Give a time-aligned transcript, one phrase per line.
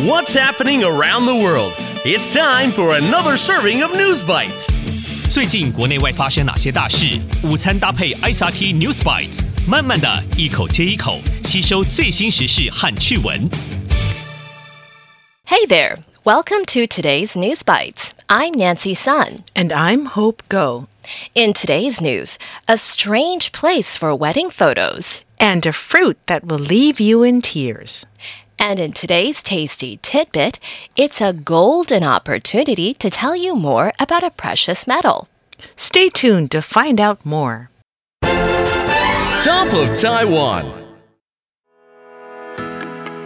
[0.00, 1.74] What's happening around the world?
[2.02, 4.66] It's time for another serving of News Bites.
[5.30, 7.20] 最近国内外发生哪些大事？
[7.44, 13.50] 午餐搭配 ICRT News Bites，慢慢的一口接一口吸收最新时事和趣闻。
[15.46, 18.12] Hey there, welcome to today's News Bites.
[18.28, 20.86] I'm Nancy Sun, and I'm Hope Ngo.
[21.34, 22.36] In today's news,
[22.66, 25.20] a strange place for wedding photos.
[25.38, 28.06] And a fruit that will leave you in tears.
[28.61, 30.59] And in today's tasty tidbit,
[30.95, 35.27] it's a golden opportunity to tell you more about a precious metal.
[35.75, 37.69] Stay tuned to find out more.
[39.41, 40.65] Top of Taiwan.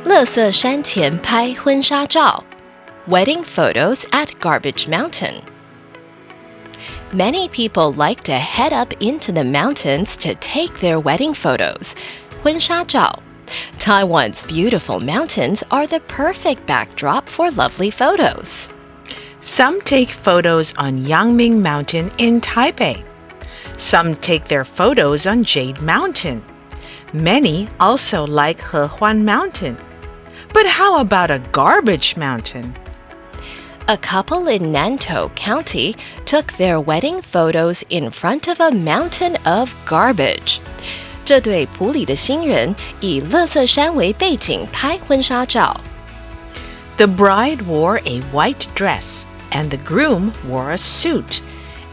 [0.04, 2.44] 乐色山前拍婚纱照
[3.08, 5.42] Wedding photos at Garbage Mountain.
[7.14, 11.94] Many people like to head up into the mountains to take their wedding photos.
[12.44, 13.22] 婚纱照
[13.79, 18.69] Taiwan's beautiful mountains are the perfect backdrop for lovely photos.
[19.41, 23.07] Some take photos on Yangming Mountain in Taipei.
[23.77, 26.43] Some take their photos on Jade Mountain.
[27.13, 29.77] Many also like Hehuan Mountain.
[30.53, 32.75] But how about a garbage mountain?
[33.89, 39.77] A couple in Nantou County took their wedding photos in front of a mountain of
[39.87, 40.61] garbage.
[41.27, 45.81] 这对埔里的新人以乐色山为背景拍婚纱照。
[46.99, 51.41] The bride wore a white dress, and the groom wore a suit,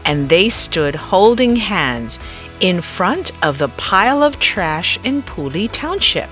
[0.04, 2.18] and they stood holding hands
[2.60, 6.28] in front of the pile of trash in Puli Township.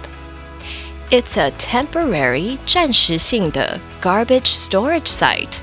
[1.10, 5.58] It's a temporary 暂时性的 garbage storage site.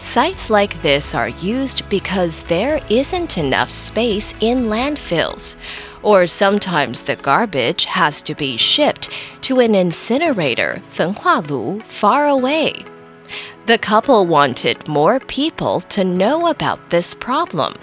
[0.00, 5.56] Sites like this are used because there isn't enough space in landfills
[6.03, 9.09] or sometimes the garbage has to be shipped
[9.41, 12.73] to an incinerator 焚化炉 far away.
[13.65, 17.75] The couple wanted more people to know about this problem.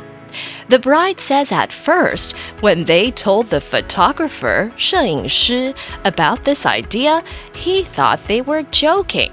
[0.69, 5.75] The bride says at first, when they told the photographer, 摄影师,
[6.05, 7.23] about this idea,
[7.55, 9.31] he thought they were joking.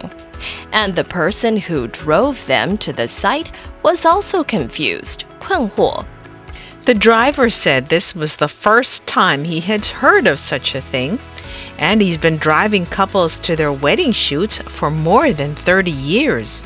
[0.71, 3.51] And the person who drove them to the site
[3.81, 6.05] was also confused, 困惑.
[6.87, 11.19] The driver said this was the first time he had heard of such a thing,
[11.77, 16.61] and he's been driving couples to their wedding shoots for more than 30 years.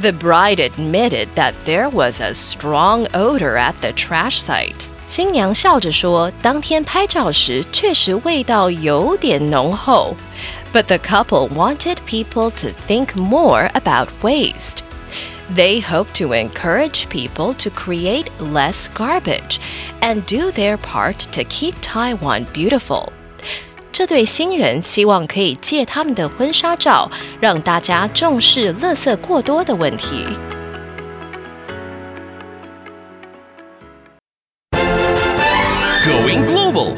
[0.00, 4.88] The bride admitted that there was a strong odor at the trash site.
[5.06, 10.16] 新娘笑着说，当天拍照时确实味道有点浓厚。
[10.72, 14.81] But the couple wanted people to think more about waste.
[15.54, 19.58] They hope to encourage people to create less garbage
[20.00, 23.08] and do their part to keep Taiwan beautiful.
[23.90, 27.10] 这对新人希望可以借他们的婚纱照，
[27.40, 30.26] 让大家重视垃圾过多的问题。
[36.04, 36.94] Going global.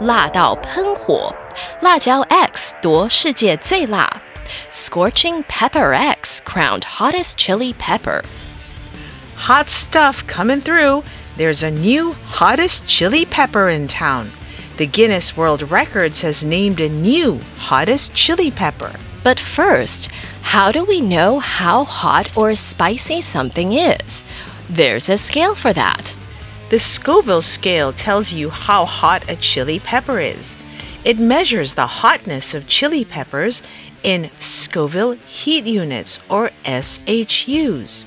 [0.00, 1.34] 辣到喷火，
[1.82, 4.22] 辣椒 X 夺世界最辣
[4.69, 11.03] ，Scorching Pepper X crowned hottest chili pepper。Hot stuff coming through.
[11.37, 14.31] There's a new hottest chili pepper in town.
[14.77, 18.93] The Guinness World Records has named a new hottest chili pepper.
[19.23, 24.23] But first, how do we know how hot or spicy something is?
[24.69, 26.15] There's a scale for that.
[26.69, 30.57] The Scoville scale tells you how hot a chili pepper is.
[31.05, 33.63] It measures the hotness of chili peppers
[34.06, 38.04] in Scoville heat units or SHUs.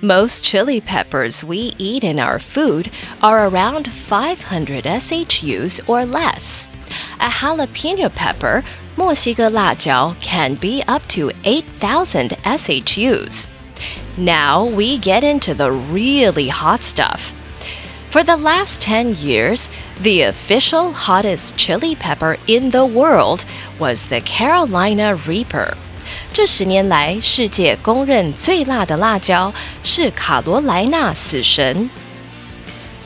[0.00, 2.90] Most chili peppers we eat in our food
[3.20, 6.68] are around 500 SHUs or less.
[7.20, 8.62] A jalapeno pepper,
[8.96, 13.46] 墨西哥辣椒, can be up to 8,000 SHUs.
[14.16, 17.32] Now we get into the really hot stuff.
[18.12, 19.70] For the last 10 years,
[20.02, 23.44] the official hottest chili pepper in the world
[23.78, 25.74] was the Carolina Reaper.
[26.32, 31.90] 这十年来，世界公认最辣的辣椒是卡罗莱纳死神。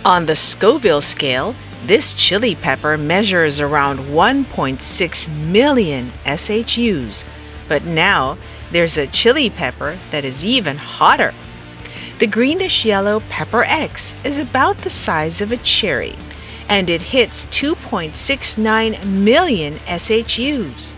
[0.05, 1.55] On the Scoville scale,
[1.87, 7.25] this chili pepper measures around 1.6 million SHUs.
[7.69, 8.37] But now
[8.73, 11.33] there's a chili pepper that is even hotter.
[12.20, 16.16] The greenish yellow Pepper X is about the size of a cherry,
[16.68, 20.96] and it hits 2.69 million SHUs.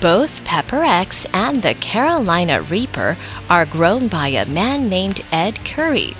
[0.00, 3.16] Both Pepper X and the Carolina Reaper
[3.50, 6.16] are grown by a man named Ed Curry.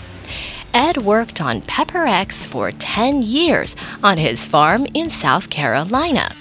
[0.74, 6.32] Ed worked on Pepper X for 10 years on his farm in South Carolina.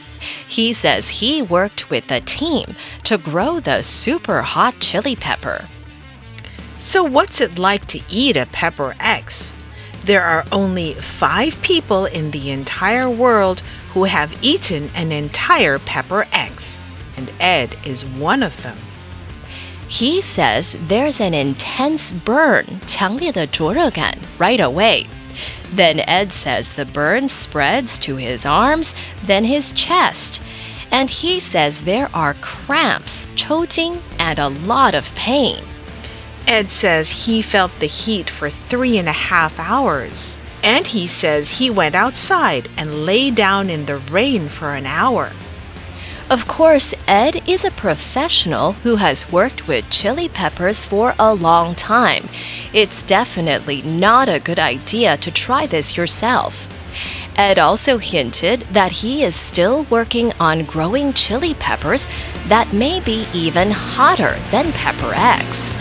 [0.48, 5.68] He says he worked with a team to grow the super hot chili pepper.
[6.79, 9.53] So, what's it like to eat a pepper X?
[10.05, 13.61] There are only five people in the entire world
[13.93, 16.81] who have eaten an entire pepper X,
[17.17, 18.79] and Ed is one of them.
[19.89, 25.07] He says there's an intense burn, 强烈的灼热感, right away.
[25.75, 28.95] Then Ed says the burn spreads to his arms,
[29.27, 30.41] then his chest.
[30.91, 35.63] And he says there are cramps, 抽筋, and a lot of pain.
[36.48, 40.38] Ed says he felt the heat for three and a half hours.
[40.64, 45.32] And he says he went outside and lay down in the rain for an hour.
[46.30, 51.76] Of course, Ed is a professional who has worked with chili peppers for a long
[51.76, 52.30] time.
[52.74, 56.68] It's definitely not a good idea to try this yourself.
[57.36, 62.08] Ed also hinted that he is still working on growing chili peppers
[62.48, 65.78] that may be even hotter than Pepper X.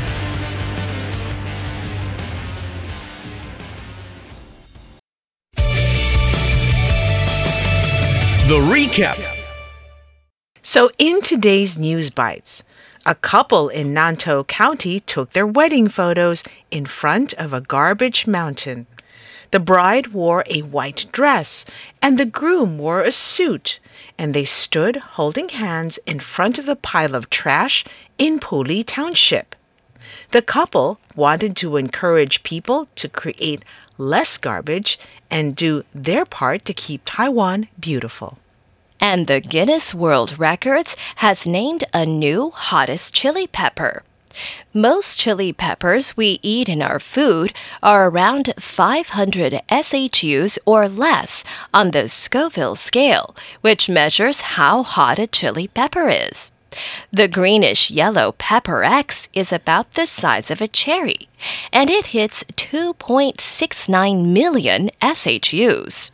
[8.46, 9.18] The recap.
[10.60, 12.62] So, in today's News Bites,
[13.06, 18.86] a couple in Nantou County took their wedding photos in front of a garbage mountain.
[19.50, 21.64] The bride wore a white dress,
[22.02, 23.80] and the groom wore a suit,
[24.18, 27.82] and they stood holding hands in front of the pile of trash
[28.18, 29.56] in Puli Township.
[30.32, 33.64] The couple wanted to encourage people to create
[33.98, 34.98] less garbage
[35.30, 38.38] and do their part to keep Taiwan beautiful.
[39.00, 44.02] And the Guinness World Records has named a new hottest chili pepper.
[44.72, 47.52] Most chili peppers we eat in our food
[47.82, 55.26] are around 500 SHUs or less on the Scoville scale, which measures how hot a
[55.26, 56.50] chili pepper is.
[57.12, 61.28] The greenish yellow Pepper X is about the size of a cherry,
[61.72, 66.10] and it hits 2.69 million SHUs.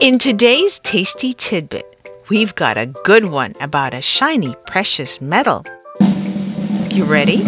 [0.00, 5.62] In today's tasty tidbit, we've got a good one about a shiny, precious metal.
[6.90, 7.42] You ready?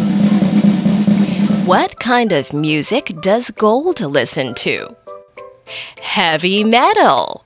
[1.65, 4.95] What kind of music does gold listen to?
[6.01, 7.45] Heavy metal.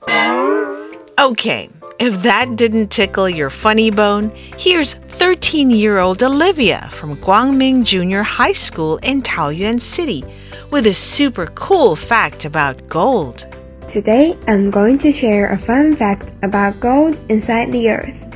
[1.19, 1.69] Okay,
[1.99, 8.21] if that didn't tickle your funny bone, here's 13 year old Olivia from Guangming Junior
[8.23, 10.23] High School in Taoyuan City
[10.69, 13.45] with a super cool fact about gold.
[13.91, 18.27] Today, I'm going to share a fun fact about gold inside the earth.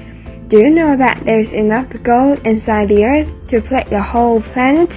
[0.47, 4.89] Do you know that there's enough gold inside the earth to plate the whole planet?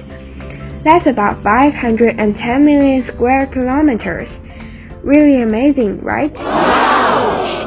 [0.83, 4.39] That's about 510 million square kilometers.
[5.05, 6.33] Really amazing, right?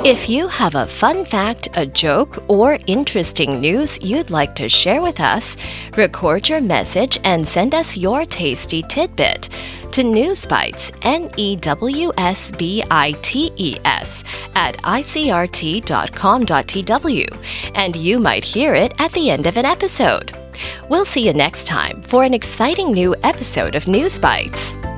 [0.04, 5.00] If you have a fun fact, a joke, or interesting news you'd like to share
[5.00, 5.56] with us,
[5.96, 9.50] record your message and send us your tasty tidbit
[9.92, 14.24] to Newsbites, N E W S B I T E S,
[14.56, 15.82] at icrt.com.tw,
[17.76, 20.32] and you might hear it at the end of an episode.
[20.88, 24.97] We'll see you next time for an exciting new episode of Newsbites.